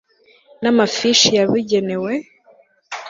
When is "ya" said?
1.37-1.45